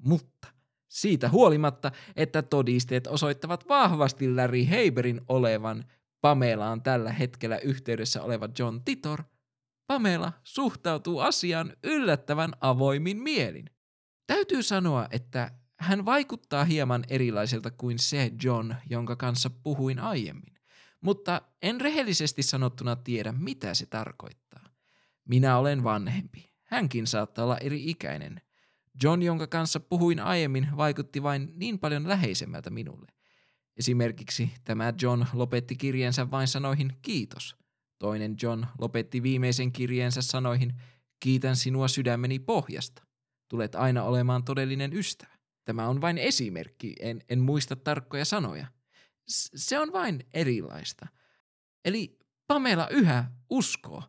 [0.03, 0.47] Mutta
[0.87, 5.85] siitä huolimatta, että todisteet osoittavat vahvasti Larry Haberin olevan
[6.21, 9.23] Pamelaan tällä hetkellä yhteydessä oleva John Titor,
[9.87, 13.69] Pamela suhtautuu asiaan yllättävän avoimin mielin.
[14.27, 20.58] Täytyy sanoa, että hän vaikuttaa hieman erilaiselta kuin se John, jonka kanssa puhuin aiemmin,
[21.01, 24.69] mutta en rehellisesti sanottuna tiedä, mitä se tarkoittaa.
[25.27, 26.49] Minä olen vanhempi.
[26.63, 28.41] Hänkin saattaa olla eri ikäinen.
[29.03, 33.07] John, jonka kanssa puhuin aiemmin, vaikutti vain niin paljon läheisemmältä minulle.
[33.77, 37.55] Esimerkiksi tämä John lopetti kirjeensä vain sanoihin kiitos.
[37.99, 40.73] Toinen John lopetti viimeisen kirjeensä sanoihin
[41.19, 43.03] kiitän sinua sydämeni pohjasta.
[43.47, 45.33] Tulet aina olemaan todellinen ystävä.
[45.65, 48.67] Tämä on vain esimerkki, en, en muista tarkkoja sanoja.
[49.55, 51.07] Se on vain erilaista.
[51.85, 54.03] Eli Pamela yhä uskoo,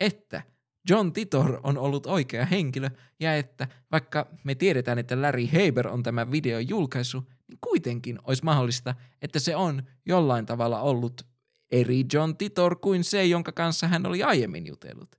[0.00, 0.42] että
[0.90, 2.90] John Titor on ollut oikea henkilö
[3.20, 8.44] ja että vaikka me tiedetään, että Larry Haber on tämä video julkaisu, niin kuitenkin olisi
[8.44, 11.26] mahdollista, että se on jollain tavalla ollut
[11.70, 15.16] eri John Titor kuin se, jonka kanssa hän oli aiemmin jutellut.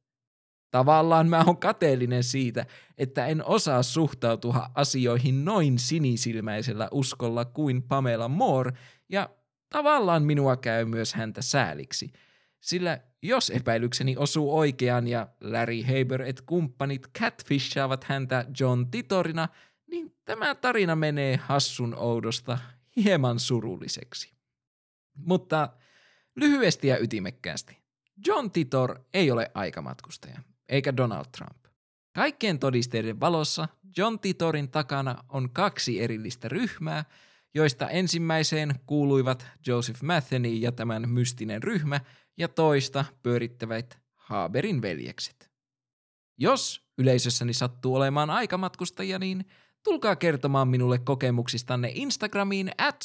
[0.72, 2.66] Tavallaan mä oon kateellinen siitä,
[2.98, 8.72] että en osaa suhtautua asioihin noin sinisilmäisellä uskolla kuin Pamela Moore,
[9.10, 9.30] ja
[9.70, 12.14] tavallaan minua käy myös häntä sääliksi.
[12.60, 19.48] Sillä jos epäilykseni osuu oikeaan ja Larry Haber et kumppanit catfishaavat häntä John Titorina,
[19.88, 22.58] niin tämä tarina menee hassun oudosta
[22.96, 24.34] hieman surulliseksi.
[25.16, 25.70] Mutta
[26.36, 27.78] lyhyesti ja ytimekkäästi.
[28.28, 30.40] John Titor ei ole aikamatkustaja
[30.70, 31.66] eikä Donald Trump.
[32.16, 33.68] Kaikkien todisteiden valossa
[33.98, 37.06] John Titorin takana on kaksi erillistä ryhmää,
[37.54, 42.00] joista ensimmäiseen kuuluivat Joseph Matheny ja tämän mystinen ryhmä,
[42.38, 45.52] ja toista pyörittävät Haberin veljekset.
[46.38, 49.46] Jos yleisössäni sattuu olemaan aikamatkustajia, niin
[49.84, 53.02] tulkaa kertomaan minulle kokemuksistanne Instagramiin at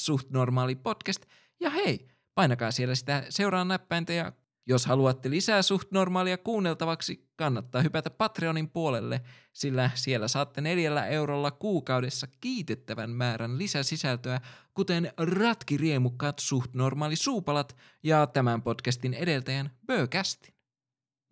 [1.61, 4.33] ja hei, painakaa siellä sitä seuraa näppäintä ja
[4.67, 9.21] jos haluatte lisää suht normaalia kuunneltavaksi, kannattaa hypätä Patreonin puolelle,
[9.53, 14.41] sillä siellä saatte neljällä eurolla kuukaudessa kiitettävän määrän lisäsisältöä,
[14.75, 20.55] kuten ratkiriemukkaat suht normaali suupalat ja tämän podcastin edeltäjän Bökästin.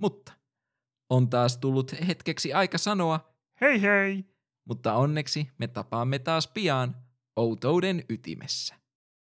[0.00, 0.32] Mutta
[1.10, 4.24] on taas tullut hetkeksi aika sanoa Hei hei!
[4.64, 6.96] mutta onneksi me tapaamme taas pian
[7.36, 8.81] outouden ytimessä.